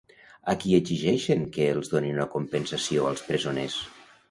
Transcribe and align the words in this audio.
A 0.53 0.53
qui 0.63 0.71
exigeixen 0.77 1.43
que 1.59 1.67
els 1.75 1.93
donin 1.93 2.17
una 2.19 2.27
compensació 2.39 3.07
als 3.13 3.25
presoners? 3.31 3.81